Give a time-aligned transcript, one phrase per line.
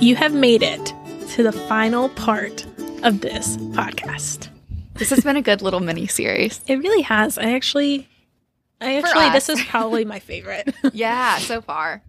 [0.00, 0.94] you have made it
[1.30, 2.64] to the final part
[3.02, 4.48] of this podcast.
[4.94, 6.60] This has been a good little mini series.
[6.68, 7.36] It really has.
[7.36, 8.08] I actually,
[8.80, 10.72] I actually, this is probably my favorite.
[10.92, 12.02] yeah, so far.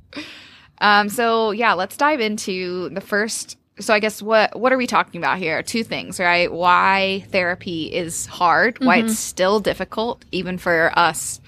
[0.79, 3.57] Um, so yeah, let's dive into the first.
[3.79, 5.63] So I guess what what are we talking about here?
[5.63, 6.51] Two things, right?
[6.51, 11.41] Why therapy is hard, why it's still difficult, even for us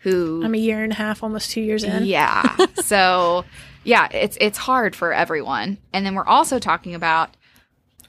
[0.00, 2.04] who I'm a year and a half, almost two years in.
[2.06, 2.56] Yeah.
[2.82, 3.44] so
[3.84, 5.78] yeah, it's it's hard for everyone.
[5.92, 7.30] And then we're also talking about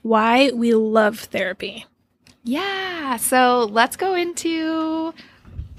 [0.01, 1.85] Why we love therapy.
[2.43, 3.17] yeah.
[3.17, 5.13] So let's go into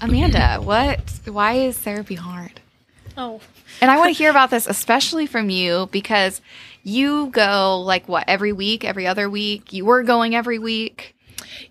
[0.01, 0.57] Amanda.
[0.61, 0.99] What?
[1.25, 2.59] Why is therapy hard?
[3.17, 3.39] Oh,
[3.81, 6.41] And I want to hear about this, especially from you, because
[6.83, 9.71] you go like what every week, every other week.
[9.71, 11.14] You were going every week.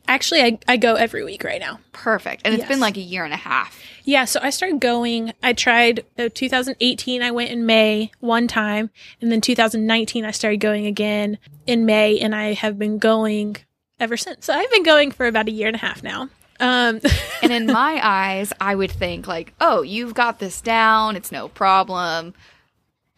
[0.09, 1.81] Actually, I, I go every week right now.
[1.93, 2.43] Perfect.
[2.45, 2.69] And it's Yes.
[2.69, 3.81] been like a year and a half.
[4.05, 5.33] Yeah, so I started going.
[5.43, 7.23] I tried uh, 2018.
[7.23, 8.91] I went in May one time,
[9.21, 13.57] and then 2019 I started going again in May, and I have been going
[13.99, 14.45] ever since.
[14.45, 16.29] So I've been going for about a year and a half now.
[16.61, 17.01] Um,
[17.43, 21.17] And in my eyes, I would think like, oh, you've got this down.
[21.17, 22.33] It's no problem.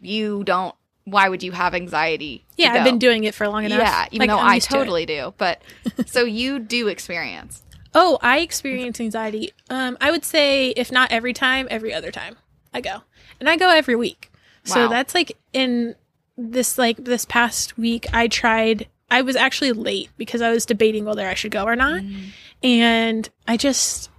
[0.01, 0.75] You don't.
[1.07, 2.45] Why would you have anxiety?
[2.59, 3.79] yeah, I've been doing it for long enough.
[3.81, 5.33] Yeah, even Like, though I'm I used to totally do.
[5.39, 5.63] But
[6.07, 7.63] so you do experience.
[7.95, 9.53] Oh, I experience anxiety.
[9.71, 12.37] Um, I would say if not every time, every other time
[12.75, 13.03] I go,
[13.41, 14.31] and I go every week.
[14.65, 15.95] So that's like in
[16.37, 18.89] this like this past week, I tried.
[19.09, 22.25] I was actually late because I was debating whether I should go or not, Mm.
[22.65, 24.11] and I just,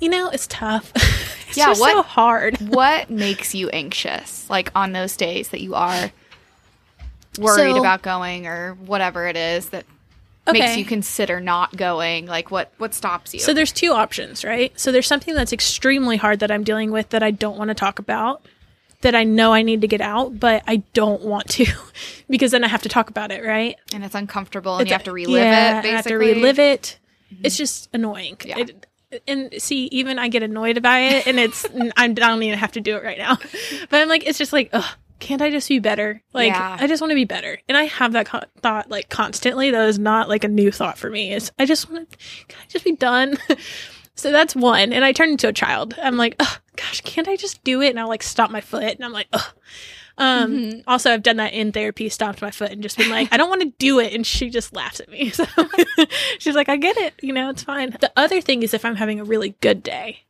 [0.00, 0.92] you know, it's tough.
[1.48, 2.56] it's Yeah, just what- so hard.
[2.68, 4.48] What makes you anxious?
[4.50, 6.10] Like on those days that you are
[7.38, 9.84] worried So- about going or whatever it is that
[10.52, 12.26] makes you consider not going.
[12.26, 13.40] Like what what stops you?
[13.40, 14.78] So there's two options, right?
[14.78, 17.74] So there's something that's extremely hard that I'm dealing with that I don't want to
[17.74, 18.44] talk about,
[19.00, 21.66] that I know I need to get out, but I don't want to
[22.28, 23.76] because then I have to talk about it, right?
[23.92, 25.90] and it's uncomfortable and It's you a- have to relive yeah, it basically.
[25.90, 26.98] I have to relive it.
[27.42, 28.36] It's just annoying.
[28.44, 28.58] Yeah.
[28.58, 28.86] It-
[29.26, 32.72] and see, even I get annoyed by it, and it's I'm, I don't even have
[32.72, 33.36] to do it right now.
[33.90, 34.84] But I'm like, it's just like, ugh,
[35.20, 36.22] can't I just be better?
[36.32, 36.76] Like, Yeah.
[36.78, 39.70] I just want to be better, and I have that co- thought like constantly.
[39.70, 41.32] That is not like a new thought for me.
[41.32, 42.16] Is I just want to,
[42.48, 43.36] can I just be done?
[44.14, 45.94] so that's one, and I turn into a child.
[46.02, 47.90] I'm like, ugh, gosh, can't I just do it?
[47.90, 49.52] And I'll like stop my foot, and I'm like, ugh.
[50.16, 50.80] Um, Mm-hmm.
[50.86, 53.48] also I've done that in therapy, stopped my foot and just been like, I don't
[53.48, 54.12] want to do it.
[54.12, 55.30] And she just laughs at me.
[55.34, 55.44] So
[56.38, 57.14] she's like, I get it.
[57.20, 57.90] You know, it's fine.
[58.00, 60.20] The other thing is if I'm having a really good day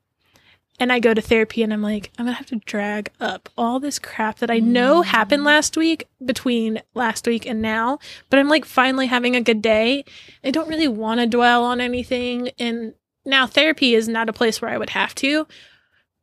[0.81, 3.49] and I go to therapy and I'm like, I'm going to have to drag up
[3.57, 7.99] all this crap that I know happened last week between last week and now,
[8.31, 10.05] but I'm like finally having a good day.
[10.43, 12.51] I don't really want to dwell on anything.
[12.59, 15.47] And now therapy is not a place where I would have to,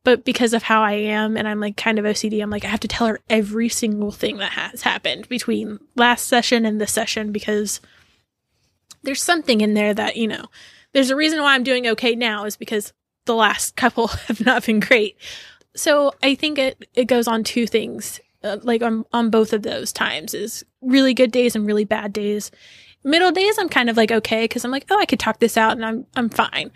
[0.04, 2.68] but because of how I am and I'm like kind of OCD, I'm like, I
[2.68, 6.92] have to tell her every single thing that has happened between last session and this
[6.92, 7.80] session because
[9.02, 10.46] there's something in there that, you know,
[10.92, 12.92] there's a reason why I'm doing okay now is because
[13.26, 15.16] the last couple have not been great.
[15.74, 19.62] So I think it, it goes on two things, uh, like on, on both of
[19.62, 22.50] those times is really good days and really bad days.
[23.04, 25.56] Middle days, I'm kind of like, okay, cause I'm like, oh, I could talk this
[25.56, 26.72] out and I'm, I'm fine.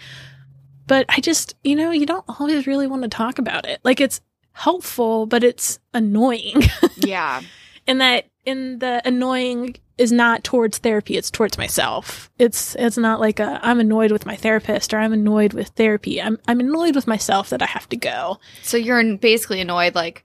[0.87, 3.81] But I just, you know, you don't always really want to talk about it.
[3.85, 4.21] Like it's
[4.53, 6.63] helpful, but it's annoying.
[6.97, 7.41] yeah.
[7.87, 13.19] and that and the annoying is not towards therapy it's towards myself it's it's not
[13.19, 17.07] like i'm annoyed with my therapist or i'm annoyed with therapy i'm i'm annoyed with
[17.07, 20.23] myself that i have to go So you're basically annoyed like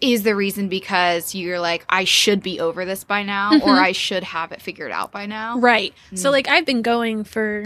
[0.00, 3.78] is the reason because you're like I should be over this by now or Mhm.
[3.78, 5.58] I should have it figured out by now.
[5.58, 6.32] right so Mm.
[6.32, 7.64] like i've been going for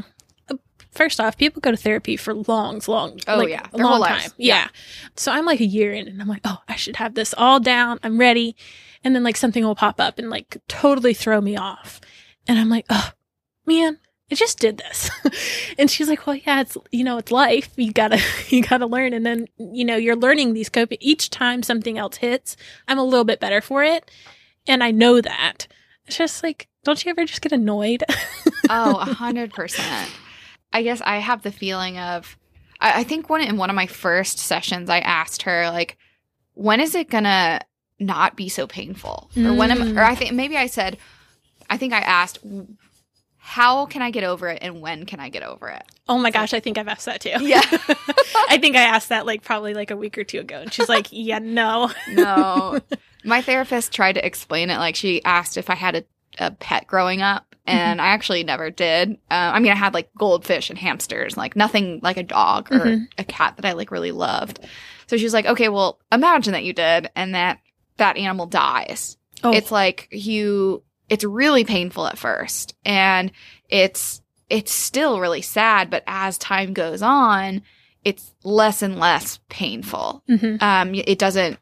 [0.98, 3.66] first off people go to therapy for long long Oh, like, yeah.
[3.72, 4.68] Their long time yeah.
[5.16, 7.60] so i'm like a year in and i'm like oh i should have this all
[7.60, 8.56] down i'm ready
[9.04, 12.00] and then like something will pop up and like totally throw me off
[12.46, 13.12] and i'm like oh
[13.64, 13.98] man
[14.30, 15.10] I just did this.
[15.78, 17.70] and she's like, well, yeah, it's, you know, it's life.
[17.76, 19.14] You gotta, you gotta learn.
[19.14, 20.98] And then, you know, you're learning these coping.
[21.00, 24.10] Each time something else hits, I'm a little bit better for it.
[24.66, 25.66] And I know that.
[26.04, 28.04] It's just like, don't you ever just get annoyed?
[28.70, 30.10] oh, a hundred percent.
[30.78, 32.36] I guess I have the feeling of
[32.80, 35.96] I, I think one in one of my first sessions I asked her like,
[36.54, 37.60] when is it gonna
[37.98, 39.30] not be so painful?
[39.36, 39.96] Or when am Mm.
[39.98, 40.96] or I think maybe I said
[41.68, 42.38] I think I asked
[43.38, 45.82] how can I get over it and when can I get over it?
[46.08, 47.34] oh my gosh, I think I've asked that too.
[47.40, 47.60] Yeah.
[48.50, 50.60] I think I asked that like probably like a week or two ago.
[50.60, 51.90] And she's like, yeah, no.
[52.12, 52.78] no.
[53.24, 56.04] My therapist tried to explain it like she asked if I had a,
[56.38, 59.12] a pet growing up and I actually never did.
[59.30, 62.80] Uh, I mean, I had like goldfish and hamsters, like nothing like a dog or
[62.80, 63.08] Mhm.
[63.18, 64.60] a cat that I like really loved.
[65.06, 67.60] So she was like, "Okay, well, imagine that you did and that
[67.98, 69.16] that animal dies.
[69.44, 69.52] Oh.
[69.52, 73.32] It's like you it's really painful at first and
[73.68, 74.20] it's
[74.50, 77.62] it's still really sad, but as time goes on,
[78.04, 80.22] it's less and less painful.
[80.28, 80.62] Mhm.
[80.62, 81.58] Um, it doesn't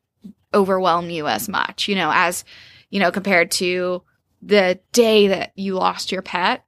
[0.55, 2.45] overwhelm you as much, you know, as
[2.91, 4.03] you know, compared to
[4.43, 6.65] the day that you lost your pet,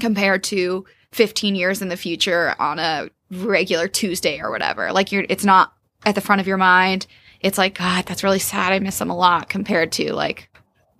[0.00, 4.92] compared to 15 years in the future on a regular Tuesday or whatever.
[4.92, 5.72] Like you're, it's not
[6.04, 7.06] at the front of your mind.
[7.40, 8.72] It's like, God, that's really sad.
[8.72, 10.50] I miss them a lot compared to like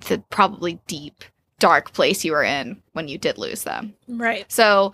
[0.09, 1.25] the probably deep,
[1.59, 3.95] dark place you were in when you did lose them.
[4.09, 4.51] Right.
[4.51, 4.93] So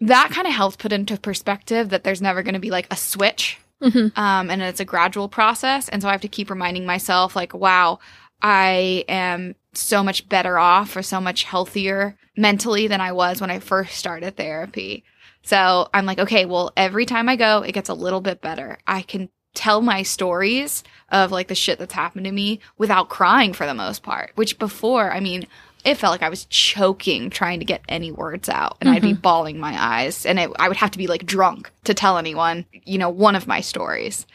[0.00, 2.96] that kind of helps put into perspective that there's never going to be like a
[2.96, 5.88] switch hmm um, and it's a gradual process.
[5.88, 7.98] And so I have to keep reminding myself, like, wow,
[8.42, 13.50] I am so much better off or so much healthier mentally than I was when
[13.50, 15.04] I first started therapy.
[15.42, 18.78] So I'm like, okay, well, every time I go, it gets a little bit better.
[18.86, 23.52] I can tell my stories of like the shit that's happened to me without crying
[23.52, 25.46] for the most part, which before, I mean,
[25.84, 29.14] it felt like I was choking trying to get any words out and I'd be
[29.14, 32.66] bawling my eyes and it, I would have to be like drunk to tell anyone,
[32.84, 34.26] you know, one of my stories.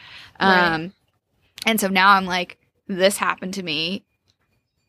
[0.42, 0.74] Right.
[0.74, 0.94] Um,
[1.68, 4.04] and so now I'm like, this happened to me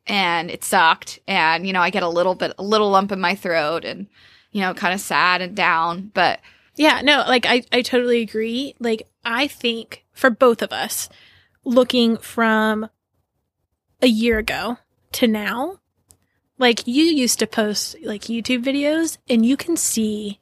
[0.07, 1.19] and it sucked.
[1.27, 4.07] And, you know, I get a little bit, a little lump in my throat and,
[4.53, 6.41] you know, kind of sad and down, but
[6.77, 8.75] Yeah, no, like I, I totally agree.
[8.79, 11.09] Like I think for both of us,
[11.65, 12.89] looking from
[14.03, 14.77] a year ago
[15.13, 15.81] to now,
[16.59, 20.39] like you used to post like YouTube videos and you can see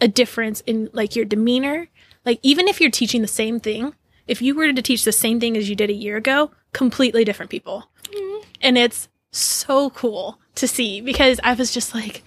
[0.00, 1.88] a difference in like your demeanor.
[2.24, 3.94] Like even if you're teaching the same thing,
[4.30, 7.24] if you were to teach the same thing as you did a year ago, completely
[7.24, 7.90] different people.
[8.04, 8.44] Mm-hmm.
[8.62, 12.22] And it's so cool to see because I was just like,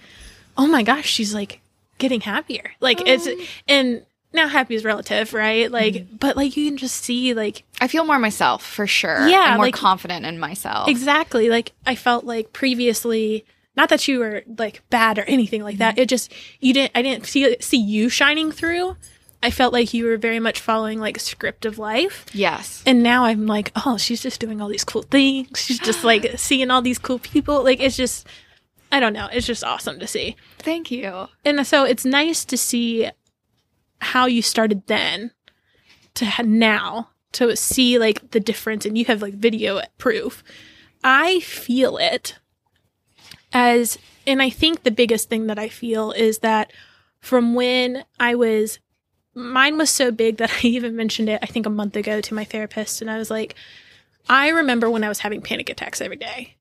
[0.56, 1.60] oh my gosh, she's like
[1.98, 2.72] getting happier.
[2.80, 3.38] Like it's um.
[3.66, 5.70] and now happy is relative, right?
[5.70, 6.16] Like mm-hmm.
[6.16, 9.26] but like you can just see like I feel more myself for sure.
[9.26, 10.88] Yeah, I'm more like- confident in myself.
[10.88, 13.46] exactly like I felt like previously
[13.76, 15.94] not that you were like bad or anything like that.
[15.94, 16.02] Mm-hmm.
[16.02, 18.96] It just you didn't I didn't see see you shining through.
[19.44, 22.24] I felt like you were very much following like script of life.
[22.32, 22.82] yes.
[22.86, 25.58] And now I'm like, oh, she's just doing all these cool things.
[25.58, 27.62] She's just like seeing all these cool people.
[27.62, 28.26] Like it's just
[28.90, 29.28] I don't know.
[29.30, 30.36] It's just awesome to see.
[30.60, 31.28] Thank you.
[31.44, 33.10] And so it's nice to see
[34.00, 35.32] how you started then
[36.14, 40.42] to now to see like the difference and you have like video proof.
[41.02, 42.38] I feel it
[43.52, 46.72] as and I think the biggest thing that I feel is that
[47.20, 48.78] from when I was
[49.34, 52.34] mine was so big that I even mentioned it I think a month ago to
[52.34, 53.54] my therapist and I was like
[54.28, 56.56] I remember when I was having panic attacks every day.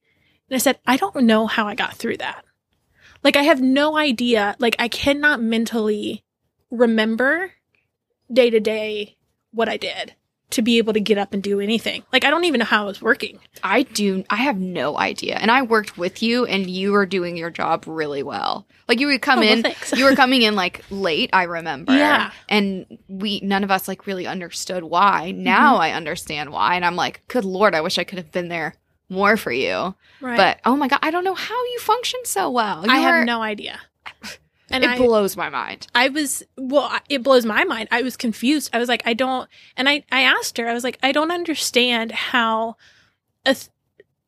[0.50, 2.44] And I said I don't know how I got through that.
[3.24, 4.56] Like I have no idea.
[4.60, 6.24] Like I cannot mentally
[6.70, 7.52] remember
[8.32, 9.18] day to day
[9.52, 10.16] what I did
[10.54, 12.04] to be able to get up and do anything.
[12.12, 13.40] Like I don't even know how I was working.
[13.64, 14.24] I do.
[14.30, 15.36] I have no idea.
[15.36, 18.66] And I worked with you, and you were doing your job really well.
[18.88, 19.92] Like you would come Oh, in, thanks.
[19.94, 21.30] you were coming in like late.
[21.34, 21.94] I remember.
[21.96, 22.32] Yeah.
[22.50, 25.32] And we none of us like really understood why.
[25.34, 25.44] Mm-hmm.
[25.44, 28.48] Now I understand why, and I'm like, good lord, I wish I could have been
[28.48, 28.76] there
[29.10, 29.94] more for you.
[30.22, 30.38] Right.
[30.38, 32.90] But oh my god, I don't know how you function so well.
[32.90, 33.80] I You have no idea.
[34.74, 35.86] And It I, blows my mind.
[35.94, 37.88] I was well it blows my mind.
[37.92, 38.72] I was confused.
[38.74, 39.48] I was like i don't
[39.78, 42.76] and i i asked her i was like i don't understand how
[43.46, 43.70] a, th-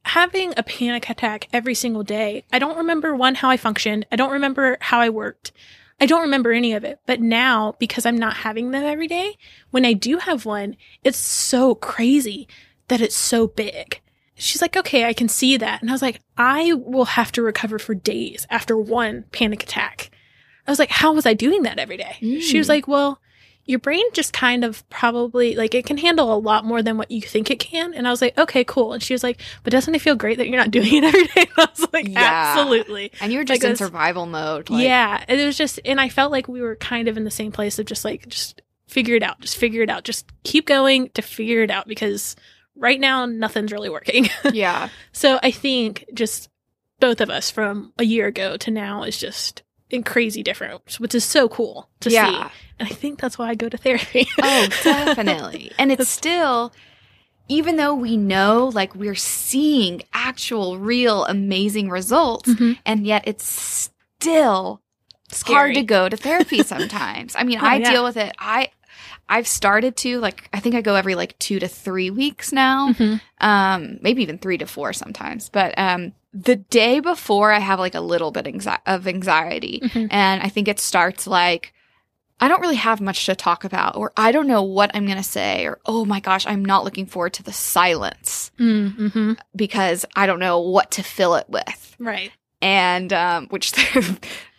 [0.03, 4.05] having a panic attack every single day i don't remember one how i functioned.
[4.11, 5.51] I don't remember how i worked.
[5.99, 6.99] I don't remember any of it.
[7.07, 9.37] But now because i'm not having them every day
[9.71, 12.47] when i do have one it's so crazy
[12.87, 13.99] that it's so big.
[14.35, 15.81] She's like okay i can see that.
[15.81, 20.11] And i was like i will have to recover for days after one panic attack
[20.67, 22.17] I was like, how was I doing that every day?
[22.41, 22.69] She was Mm.
[22.69, 23.19] like, well,
[23.67, 27.09] your brain just kind of probably like it can handle a lot more than what
[27.09, 27.93] you think it can.
[27.95, 28.93] And I was like, okay, cool.
[28.93, 31.23] And she was like, but doesn't it feel great that you're not doing it every
[31.25, 31.31] day?
[31.41, 32.53] And I was like, Yeah.
[32.57, 33.11] absolutely.
[33.21, 34.69] And you were just Like in this- survival mode.
[34.69, 35.23] Like, yeah.
[35.27, 37.51] And it was just, and I felt like we were kind of in the same
[37.51, 41.09] place of just like, just figure it out, just figure it out, just keep going
[41.15, 42.35] to figure it out because
[42.75, 44.27] right now nothing's really working.
[44.53, 44.89] Yeah.
[45.11, 46.49] So I think just
[46.99, 49.63] both of us from a year ago to now is just
[49.95, 52.49] in crazy different, which is so cool to Yeah.
[52.49, 52.53] see.
[52.79, 54.27] And I think that's why I go to therapy.
[54.43, 55.71] Oh, definitely.
[55.79, 56.71] and it's still,
[57.47, 62.77] even though we know like we're seeing actual, real, amazing results, Mhm.
[62.85, 64.81] and yet it's still
[65.31, 65.55] Scary.
[65.55, 67.35] hard to go to therapy sometimes.
[67.35, 67.91] I mean, Oh, I yeah.
[67.91, 68.35] deal with it.
[68.39, 68.69] I,
[69.27, 72.89] I've started to like, I think I go every like two to three weeks now.
[72.93, 73.21] Mhm.
[73.41, 77.95] um maybe even three to four sometimes but um the day before i have like
[77.95, 80.07] a little bit anxi- of anxiety Mhm.
[80.11, 81.71] and i think it starts like
[82.37, 85.15] I don't really have much to talk about, or I don't know what I'm going
[85.15, 89.33] to say, or oh my gosh, I'm not looking forward to the silence Mm-hmm.
[89.55, 91.95] because I don't know what to fill it with.
[91.97, 92.33] Right.
[92.61, 93.71] And um, which,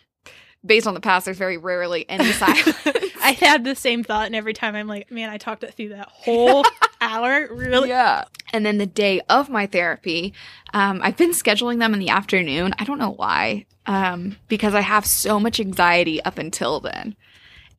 [0.67, 2.77] based on the past, there's very rarely any silence.
[3.21, 5.89] I had the same thought, and every time I'm like, man, I talked it through
[5.89, 6.63] that whole
[7.01, 7.47] hour.
[7.51, 7.89] Really?
[7.89, 8.25] Yeah.
[8.53, 10.33] And then the day of my therapy,
[10.73, 12.73] um, I've been scheduling them in the afternoon.
[12.77, 17.15] I don't know why, um, because I have so much anxiety up until then.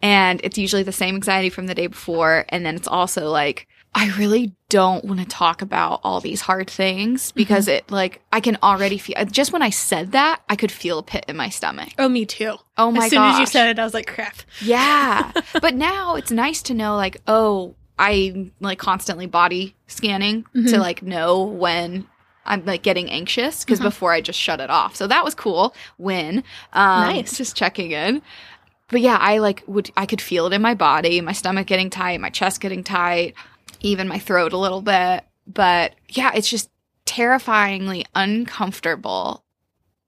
[0.03, 2.45] And it's usually the same anxiety from the day before.
[2.51, 6.69] And then it's also like, I really don't want to talk about all these hard
[6.69, 10.71] things because it, like, I can already feel, just when I said that, I could
[10.71, 11.89] feel a pit in my stomach.
[11.99, 12.57] Oh, me too.
[12.77, 14.37] Oh my as soon as you said it, I was like, crap.
[14.61, 15.33] Yeah.
[15.63, 20.79] but now it's nice to know like, oh, I'm like constantly body scanning to Mhm.
[20.79, 22.07] like know when
[22.45, 23.85] I'm like getting anxious because Mhm.
[23.85, 24.95] before I just shut it off.
[24.97, 25.75] So that was cool.
[25.97, 26.45] When
[26.75, 27.37] um Nice.
[27.39, 28.23] just checking in.
[28.91, 31.91] But yeah, I like would I could feel it in my body, my stomach getting
[31.91, 33.35] tight, my chest getting tight,
[33.81, 35.25] even my throat a little bit.
[35.47, 36.71] But yeah, it's just
[37.05, 39.45] terrifyingly uncomfortable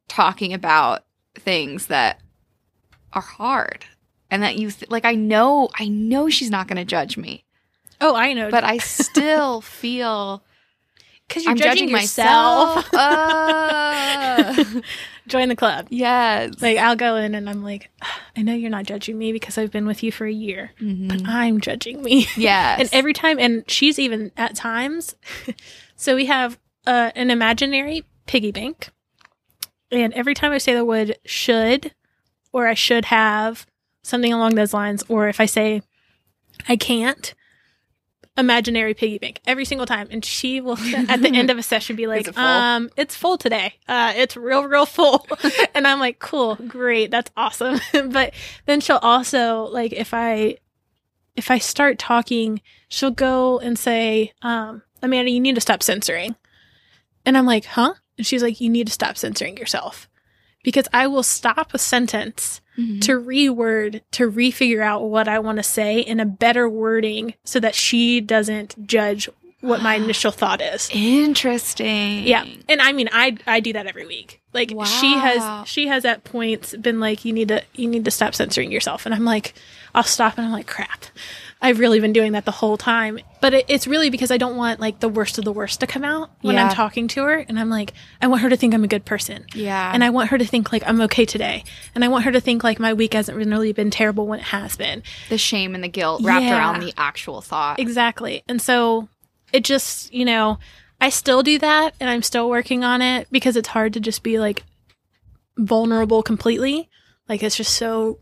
[0.09, 2.21] talking about things that
[3.13, 3.85] are hard
[4.31, 7.45] and that you th- like I know I know she's not going to judge me,
[8.01, 8.51] Oh, I know.
[8.51, 10.43] but I still feel
[11.31, 12.87] because you're I'm judging, judging myself.
[12.93, 14.65] Uh,
[15.29, 15.87] Join the club.
[15.91, 16.55] yes.
[16.61, 17.89] Like I'll go in and I'm like,
[18.37, 21.09] I know you're not judging me because I've been with you for a year, Mhm.
[21.09, 22.27] but I'm judging me.
[22.37, 22.81] Yes.
[22.81, 25.15] and every time, and she's even at times.
[25.97, 28.89] so we have uh, an imaginary piggy bank,
[29.93, 31.93] and every time I say the word should,
[32.53, 33.67] or I should have
[34.03, 35.83] something along those lines, or if I say
[36.69, 37.35] I can't,
[38.37, 41.97] imaginary piggy bank every single time, and she will at the end of a session
[41.97, 43.75] be like, it um, it's full today.
[43.89, 45.27] Uh, it's real, real full,
[45.75, 47.81] and I'm like, cool, great, that's awesome.
[48.11, 48.33] but
[48.67, 50.59] then she'll also like if I
[51.37, 56.37] if I start talking, she'll go and say, um, Amanda, you need to stop censoring.
[57.25, 57.95] And I'm like, huh?
[58.19, 60.09] And she's like, you need to stop censoring yourself.
[60.63, 63.01] Because I will stop a sentence Mhm.
[63.03, 67.61] to reword, to refigure out what I want to say in a better wording so
[67.61, 69.29] that she doesn't judge
[69.61, 70.89] what my initial thought is.
[70.93, 72.25] Interesting.
[72.25, 72.45] Yeah.
[72.69, 74.41] And I mean I I do that every week.
[74.53, 78.11] Like she has she has at points been like you need to you need to
[78.11, 79.55] stop censoring yourself and I'm like
[79.95, 81.05] I'll stop and I'm like crap.
[81.63, 83.19] I've really been doing that the whole time.
[83.43, 85.87] But it, it's really because I don't want like the worst of the worst to
[85.87, 86.67] come out when Yeah.
[86.69, 89.05] I'm talking to her and I'm like I want her to think I'm a good
[89.05, 89.45] person.
[89.55, 89.91] Yeah.
[89.93, 91.65] And I want her to think like I'm okay today.
[91.95, 94.47] And I want her to think like my week hasn't really been terrible when it
[94.47, 95.03] has been.
[95.29, 96.57] the shame and the guilt wrapped Yeah.
[96.57, 97.79] around the actual thought.
[97.79, 98.43] Exactly.
[98.49, 99.09] And so
[99.53, 100.59] it just, you know,
[101.01, 104.23] I still do that and I'm still working on it because it's hard to just
[104.23, 104.63] be like
[105.59, 106.89] vulnerable completely.
[107.29, 108.19] Like it's just so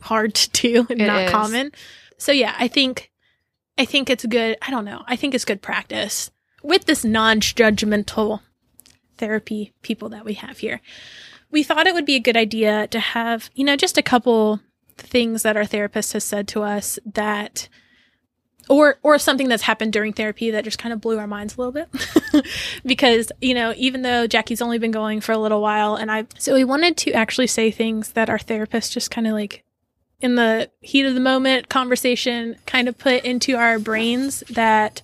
[0.00, 1.30] hard to do and It not is.
[1.30, 1.72] common.
[2.24, 3.10] So yeah, I think
[3.76, 4.56] I think it's good.
[4.62, 5.02] I don't know.
[5.06, 6.30] I think it's good practice
[6.62, 8.40] with this non-judgmental
[9.18, 10.80] therapy people that we have here.
[11.50, 14.60] We thought it would be a good idea to have, you know, just a couple
[14.96, 17.68] things that our therapist has said to us that
[18.70, 21.60] or or something that's happened during therapy that just kind of blew our minds a
[21.60, 21.90] little bit
[22.86, 26.26] because you know even though Jackie's only been going for a little while and I
[26.38, 29.63] so we wanted to actually say things that our therapist just kind of like
[30.24, 35.02] in the heat of the moment conversation kind of put into our brains that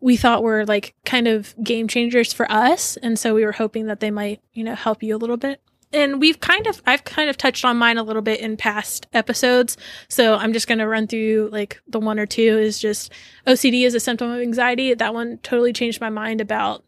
[0.00, 2.98] we thought were like kind of game changers for us.
[2.98, 5.62] And so we were hoping that they might you know help you a little bit.
[5.94, 9.06] And we've kind of i've kind of touched on mine a little bit in past
[9.14, 9.78] episodes.
[10.08, 13.10] So i'm just going to run through like the one or two is just
[13.46, 14.92] ocd is a symptom of anxiety.
[14.92, 16.84] That one totally changed my mind about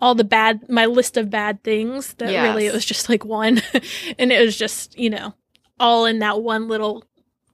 [0.00, 2.44] all the bad my list of bad things that Yes.
[2.46, 3.60] really it was just like one.
[4.20, 5.34] And it was just you know
[5.80, 7.04] all in that one little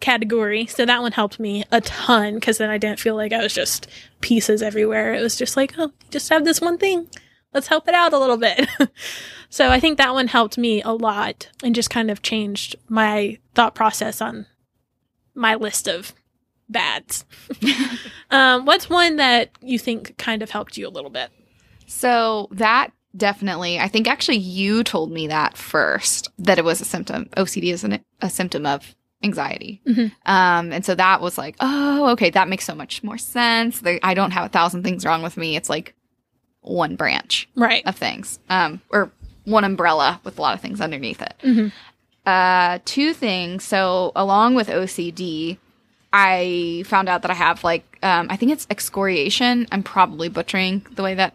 [0.00, 0.66] category.
[0.66, 3.54] So that one helped me a ton because then i didn't feel like i was
[3.54, 3.86] just
[4.20, 5.14] pieces everywhere.
[5.14, 7.08] It was just like oh just have this one thing.
[7.52, 8.68] Let's help it out a little bit.
[9.50, 13.38] So i think that one helped me a lot and just kind of changed my
[13.54, 14.46] thought process on
[15.32, 16.12] my list of
[16.68, 17.24] bads.
[18.30, 21.30] Um, what's one that you think kind of helped you a little bit?
[21.86, 26.84] So that definitely, I think actually you told me that first that it was a
[26.84, 27.28] symptom.
[27.36, 29.80] OCD is an, a symptom of anxiety.
[29.86, 30.12] Mhm.
[30.26, 33.82] Um, and so that was like, oh, okay, that makes so much more sense.
[34.02, 35.56] I don't have a thousand things wrong with me.
[35.56, 35.94] It's like
[36.60, 39.10] one branch right of things, um, or
[39.44, 41.34] one umbrella with a lot of things underneath it.
[41.42, 41.72] Mhm.
[42.26, 43.64] Uh, two things.
[43.64, 45.58] So along with OCD,
[46.12, 49.66] I found out that I have like, um, I think it's excoriation.
[49.72, 51.34] I'm probably butchering the way that.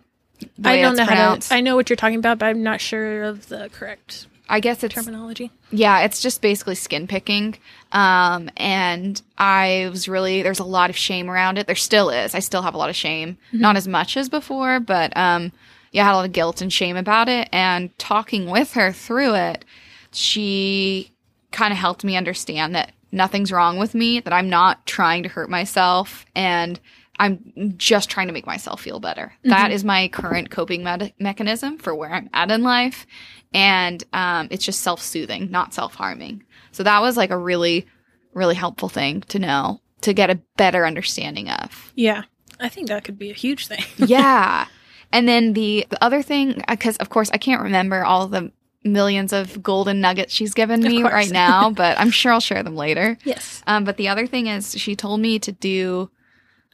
[0.63, 1.49] I don't know that's how pronounced.
[1.49, 4.59] to i know what you're talking about but i'm not sure of the correct I
[4.59, 5.51] guess it's terminology.
[5.69, 7.55] yeah, it's just basically skin picking.
[7.91, 11.67] Um, and I was really there's a lot of shame around it.
[11.67, 12.33] There still is.
[12.33, 15.51] I still have a lot of shame, not as much as before, but um,
[15.91, 17.47] yeah, I had a lot of guilt and shame about it.
[17.51, 19.65] And talking with her through it,
[20.11, 21.11] she
[21.51, 25.29] kind of helped me understand that nothing's wrong with me, that I'm not trying to
[25.29, 26.79] hurt myself, and
[27.19, 29.33] I'm just trying to make myself feel better.
[29.43, 33.05] That is my current coping me- mechanism for where I'm at in life.
[33.53, 36.43] And um, it's just self soothing, not self harming.
[36.71, 37.87] So that was like a really,
[38.33, 41.91] really helpful thing to know to get a better understanding of.
[41.95, 42.23] Yeah.
[42.59, 43.83] I think that could be a huge thing.
[43.97, 44.67] yeah.
[45.11, 48.51] And then the, the other thing, because of course I can't remember all the
[48.83, 52.75] millions of golden nuggets she's given me right now, but I'm sure I'll share them
[52.75, 53.17] later.
[53.23, 53.61] yes.
[53.67, 56.09] Um, but the other thing is, she told me to do.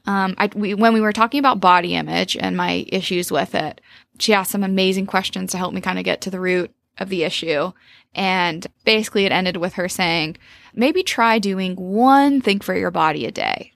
[0.07, 3.81] Um, I we, when we were talking about body image and my issues with it,
[4.19, 7.09] she asked some amazing questions to help me kind of get to the root of
[7.09, 7.71] the issue.
[8.13, 10.37] And basically, it ended with her saying,
[10.73, 13.73] maybe try doing one thing for your body a day.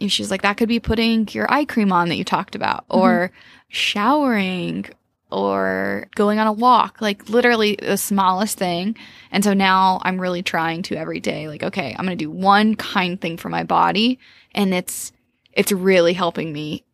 [0.00, 2.84] And she's like, that could be putting your eye cream on that you talked about,
[2.88, 3.30] or
[3.68, 4.86] showering,
[5.30, 8.96] or going on a walk, like literally the smallest thing.
[9.30, 12.30] And so now I'm really trying to every day, like, okay, I'm going to do
[12.30, 14.18] one kind thing for my body.
[14.54, 15.12] And it's,
[15.58, 16.84] it's really helping me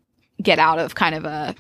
[0.42, 1.54] get out of kind of a,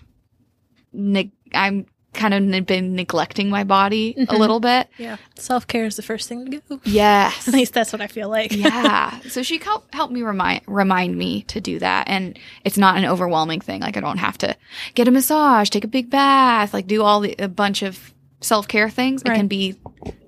[0.92, 4.38] neg- I'm kind of ne- been neglecting my body a Mhm.
[4.38, 4.88] little bit.
[4.98, 5.16] Yeah.
[5.36, 6.80] Self care is the first thing to go.
[6.84, 7.48] Yes.
[7.48, 8.52] At least that's what I feel like.
[8.52, 9.18] yeah.
[9.28, 13.04] So she helped help me remind remind me to do that, and it's not an
[13.04, 13.80] overwhelming thing.
[13.80, 14.56] Like I don't have to
[14.94, 18.68] get a massage, take a big bath, like do all the a bunch of self
[18.68, 19.22] care things.
[19.22, 19.72] It can be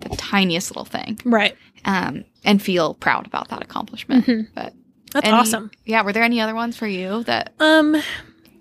[0.01, 1.57] the tiniest little thing, right.
[1.85, 4.27] um, and feel proud about that accomplishment.
[4.27, 4.49] Mhm.
[4.55, 4.73] But
[5.17, 5.71] That's any- awesome.
[5.85, 6.03] Yeah.
[6.03, 7.53] Were there any other ones for you that?
[7.61, 7.97] Um,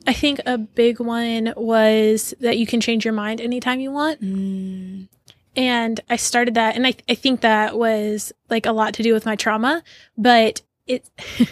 [0.08, 4.22] I think a big one was that you can change your mind anytime you want.
[4.22, 5.08] Mm,
[5.56, 9.14] And I started that, and I, I think that was like a lot to do
[9.14, 9.84] with my trauma,
[10.18, 11.10] but it,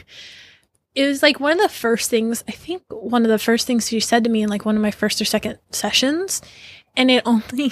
[0.95, 3.87] it was like one of the first things, I think one of the first things
[3.87, 6.41] she said to me in like one of my first or second sessions.
[6.95, 7.71] And it only,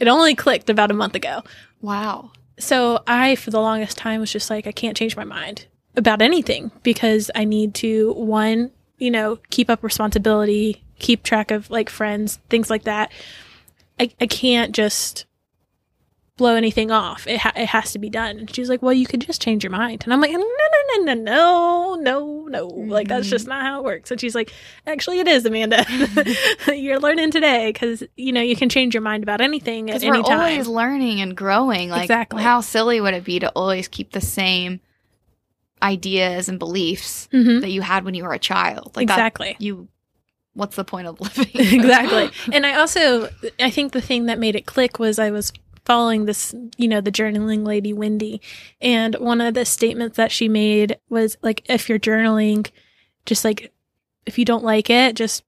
[0.00, 1.42] it only clicked about a month ago.
[1.80, 2.32] wow.
[2.58, 6.22] So I, for the longest time, was just like, I can't change my mind about
[6.22, 11.88] anything because I need to, one, you know, keep up responsibility, keep track of like
[11.90, 13.10] friends, things like that.
[13.98, 15.26] I, I can't just
[16.36, 17.26] blow anything off.
[17.26, 18.38] It, ha- it has to be done.
[18.38, 20.04] And she's like, well, you could just change your mind.
[20.04, 22.66] And I'm like, no, no, no, no, no, no, no.
[22.66, 24.10] Like, that's just not how it works.
[24.10, 24.50] And she's like,
[24.86, 25.84] actually, it is, Amanda.
[26.74, 30.06] You're learning today because, you know, you can change your mind about anything at Because
[30.08, 30.38] we're any time.
[30.38, 31.90] always learning and growing.
[31.90, 32.42] Like, Exactly.
[32.42, 34.80] how silly would it be to always keep the same
[35.82, 37.60] ideas and beliefs Mhm.
[37.62, 38.92] that you had when you were a child?
[38.96, 39.56] Like that- exactly.
[39.58, 39.88] you
[40.54, 42.28] what's the point of living exactly.
[42.52, 43.28] And I also,
[43.60, 45.52] I think the thing that made it click was I was
[45.84, 48.40] following this, you know, the journaling lady, Wendy.
[48.80, 52.68] And one of the statements that she made was like, if you're journaling,
[53.26, 53.72] just like,
[54.26, 55.44] if you don't like it, just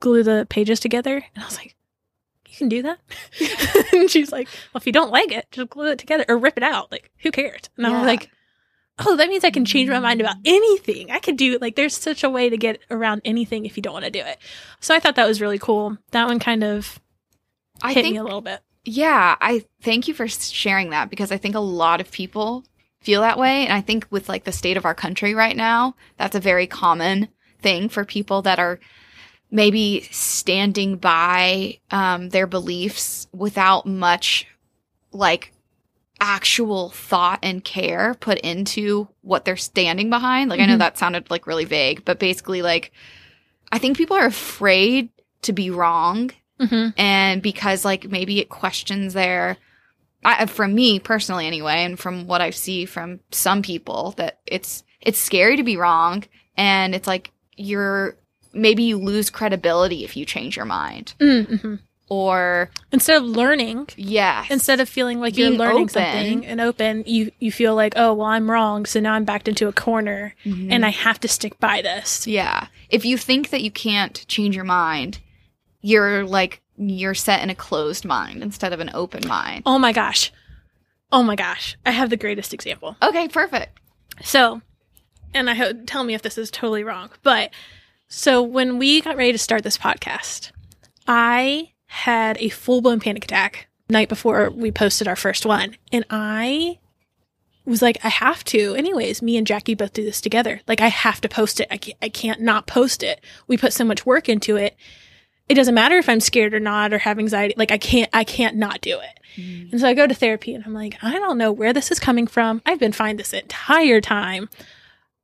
[0.00, 1.16] glue the pages together.
[1.34, 1.74] And I was like,
[2.48, 2.98] you can do that?
[3.92, 6.56] and she's like, well, if you don't like it, just glue it together or rip
[6.56, 6.90] it out.
[6.92, 7.62] Like, who cares?
[7.76, 7.98] And I Yeah.
[7.98, 8.30] was like,
[8.98, 11.10] oh, that means I can change my mind about anything.
[11.10, 13.92] I could do, like, there's such a way to get around anything if you don't
[13.92, 14.38] want to do it.
[14.80, 15.98] So I thought that was really cool.
[16.12, 16.98] That one kind of
[17.82, 18.60] i hit think me a little bit.
[18.86, 22.64] yeah i thank you for sharing that because i think a lot of people
[23.02, 25.94] feel that way and i think with like the state of our country right now
[26.16, 27.28] that's a very common
[27.60, 28.80] thing for people that are
[29.50, 34.46] maybe standing by um, their beliefs without much
[35.12, 35.52] like
[36.20, 40.48] actual thought and care put into what they're standing behind.
[40.50, 40.78] Like I know Mhm.
[40.80, 42.92] that sounded like really vague, but basically like
[43.72, 45.08] I think people are afraid
[45.42, 46.98] to be wrong Mm-hmm.
[46.98, 49.58] and because like maybe it questions their
[50.24, 54.82] I, from me personally anyway and from what i see from some people that it's
[55.02, 56.24] it's scary to be wrong
[56.56, 58.16] and it's like you're
[58.54, 61.74] maybe you lose credibility if you change your mind Mm-hmm.
[62.08, 65.88] Or Instead of learning, yeah instead of feeling like you're learning open.
[65.88, 69.48] something and open, you you feel like, oh well, I'm wrong, so now I'm backed
[69.48, 70.68] into a corner, Mhm.
[70.70, 72.26] and I have to stick by this.
[72.26, 75.18] yeah if you think that you can't change your mind
[75.80, 79.92] you're like you're set in a closed mind instead of an open mind Oh my
[79.92, 80.32] gosh,
[81.10, 82.96] oh my gosh, I have the greatest example.
[83.02, 83.78] okay perfect
[84.22, 84.62] So,
[85.34, 87.50] and I hope tell me if this is totally wrong, but
[88.08, 90.52] so when we got ready to start this podcast,
[91.08, 96.04] I had a full blown panic attack night before we posted our first one, and
[96.10, 96.78] I
[97.64, 98.74] was like, I have to.
[98.76, 100.60] Anyways, me and Jackie both do this together.
[100.68, 101.66] Like, I have to post it.
[101.70, 103.20] I can't, I can't not post it.
[103.48, 104.76] We put so much work into it.
[105.48, 107.54] it doesn't matter if I'm scared or not or have anxiety.
[107.56, 109.20] Like I can't, I can't not do it.
[109.40, 109.72] Mm.
[109.72, 112.00] And so I go to therapy and I'm like, I don't know where this is
[112.00, 112.62] coming from.
[112.66, 114.48] I've been fine this entire time.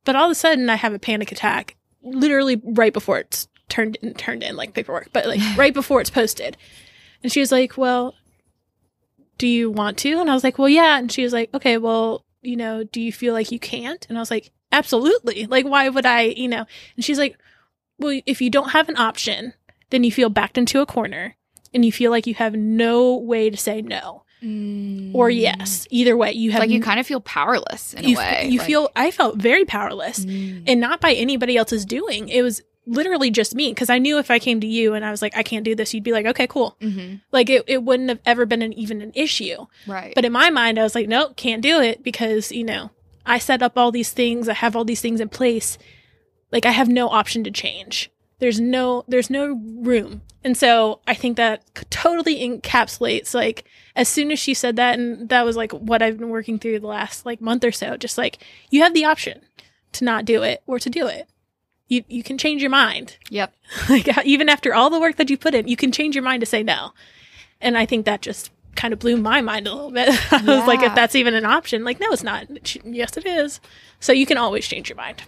[0.04, 3.96] But all of a sudden I have a panic attack literally right before it's turned
[3.96, 6.56] in, turned in like paperwork, but like right before it's posted.
[7.22, 8.14] And she was like, well,
[9.38, 10.20] do you want to?
[10.20, 10.98] And I was like, well, yeah.
[10.98, 14.04] And she was like, okay, well, you know, do you feel like you can't?
[14.08, 15.46] And I was like, absolutely.
[15.46, 16.64] Like, why would I, you know?
[16.96, 17.36] And she's like,
[17.98, 19.54] well, if you don't have an option,
[19.90, 21.36] then you feel backed into a corner
[21.74, 24.24] and you feel like you have no way to say no
[25.14, 25.86] or yes.
[25.90, 28.48] Either way, you have like you kind of feel powerless in you, a way.
[28.48, 30.64] you like- feel I felt very powerless Mm.
[30.66, 32.28] and not by anybody else's doing.
[32.28, 35.10] It was literally just me because I knew if I came to you and I
[35.10, 36.76] was like, I can't do this, you'd be like, okay, cool.
[36.80, 37.20] Mhm.
[37.30, 39.66] Like it, it wouldn't have ever been an, even an issue.
[39.86, 40.12] Right.
[40.14, 42.90] But in my mind, I was like, nope, can't do it because, you know,
[43.24, 44.48] I set up all these things.
[44.48, 45.78] I have all these things in place.
[46.50, 48.10] Like I have no option to change.
[48.40, 50.22] There's no, there's no room.
[50.42, 53.64] And so I think that totally encapsulates like
[53.94, 56.80] as soon as she said that, and that was like what I've been working through
[56.80, 58.38] the last like month or so, just like
[58.70, 59.42] you have the option
[59.92, 61.28] to not do it or to do it.
[61.92, 63.16] You, you can change your mind.
[63.28, 63.52] yep.
[63.90, 66.40] like even after all the work that you put in, you can change your mind
[66.40, 66.92] to say no.
[67.60, 70.08] And I think that just kind of blew my mind a little bit.
[70.32, 72.46] I was like, if that's even an option, like, no, it's not.
[72.84, 73.60] Yes, it is.
[74.00, 75.22] So you can always change your mind.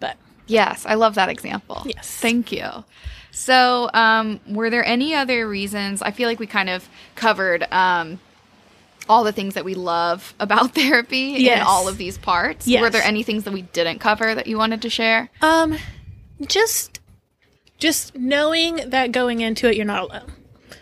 [0.00, 0.16] But
[0.46, 1.82] Yes, I love that example.
[1.84, 2.08] Yes.
[2.16, 2.68] Thank you.
[3.30, 6.00] So, um, were there any other reasons?
[6.00, 8.18] I feel like we kind of covered um,
[9.08, 11.64] all the things that we love about therapy in Yes.
[11.68, 12.66] all of these parts.
[12.66, 12.80] Yes.
[12.80, 15.28] Were there any things that we didn't cover that you wanted to share?
[15.42, 15.76] um,
[16.46, 17.00] just
[17.78, 20.32] just knowing that going into it, you're not alone.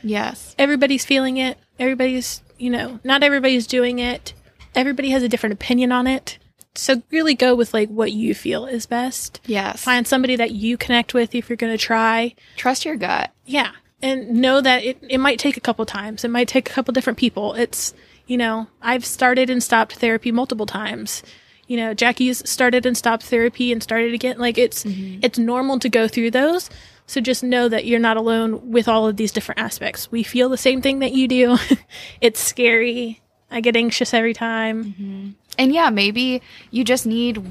[0.03, 0.55] Yes.
[0.59, 1.59] Everybody's feeling it.
[1.79, 4.33] Everybody's, you know, not everybody's doing it.
[4.75, 6.39] Everybody has a different opinion on it.
[6.75, 9.41] So really go with like what you feel is best.
[9.47, 9.83] Yes.
[9.83, 12.35] Find somebody that you connect with if you're going to try.
[12.57, 13.31] Trust your gut.
[13.45, 13.73] Yeah.
[14.03, 16.25] And know that it, it might take a couple times.
[16.25, 17.55] It might take a couple different people.
[17.55, 17.95] It's,
[18.27, 21.23] you know, I've started and stopped therapy multiple times.
[21.67, 24.39] You know, Jackie's started and stopped therapy and started again.
[24.39, 25.21] Like it's, mm-hmm.
[25.23, 26.71] it's normal to go through those.
[27.07, 30.11] So just know that you're not alone with all of these different aspects.
[30.11, 31.57] We feel the same thing that you do.
[32.21, 33.23] it's scary.
[33.51, 34.85] I get anxious every time.
[34.85, 35.29] Mm-hmm.
[35.59, 37.43] And yeah, maybe you just need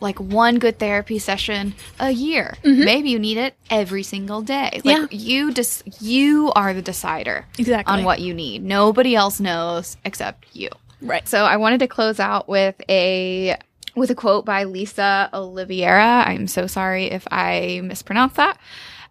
[0.00, 2.54] like one good therapy session a year.
[2.62, 2.84] Mm-hmm.
[2.84, 4.80] Maybe you need it every single day.
[4.84, 5.06] Like Yeah.
[5.10, 7.92] you just you are the decider Exactly.
[7.92, 8.62] on what you need.
[8.62, 10.68] Nobody else knows except you.
[11.04, 11.26] Right.
[11.28, 13.56] So I wanted to close out with a
[13.94, 16.26] with a quote by Lisa Olivera.
[16.26, 18.58] I'm so sorry if I mispronounced that,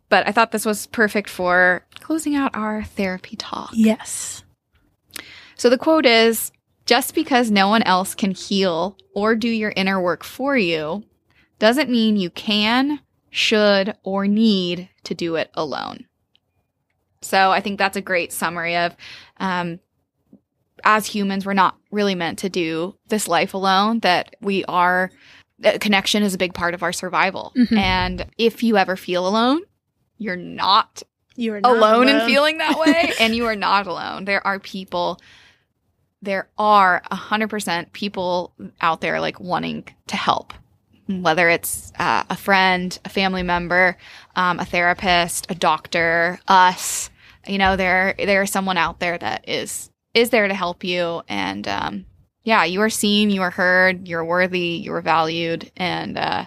[0.09, 3.71] but I thought this was perfect for closing out our therapy talk.
[3.73, 4.43] Yes.
[5.55, 6.51] So the quote is
[6.85, 11.03] just because no one else can heal or do your inner work for you
[11.59, 16.05] doesn't mean you can, should, or need to do it alone.
[17.21, 18.95] So I think that's a great summary of
[19.37, 19.79] um,
[20.83, 25.11] as humans, we're not really meant to do this life alone, that we are,
[25.79, 27.53] connection is a big part of our survival.
[27.55, 27.77] Mhm.
[27.77, 29.61] And if you ever feel alone,
[30.17, 31.03] you're not
[31.35, 34.59] You are not alone in feeling that way and you are not alone there are
[34.59, 35.19] people
[36.21, 40.53] there are a hundred percent people out there like wanting to help
[41.07, 43.97] whether it's uh, a friend a family member
[44.35, 47.09] um, a therapist a doctor us
[47.47, 51.67] you know there there's someone out there that is is there to help you and
[51.67, 52.05] um,
[52.43, 56.45] yeah you are seen you are heard you're worthy you are valued and uh,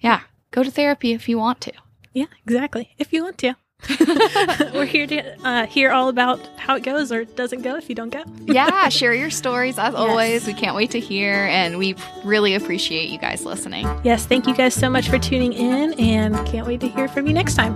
[0.00, 1.72] yeah go to therapy if you want to
[2.14, 2.92] Yeah, exactly.
[2.98, 3.54] If you want to.
[4.74, 5.18] We're here to
[5.48, 8.22] uh, hear all about how it goes or doesn't go if you don't go.
[8.46, 10.46] yeah, share your stories as always.
[10.46, 13.88] We can't wait to hear, and we really appreciate you guys listening.
[14.04, 17.26] Yes, thank you guys so much for tuning in and can't wait to hear from
[17.26, 17.74] you next time.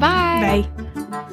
[0.00, 0.66] Bye.
[0.74, 1.32] Bye.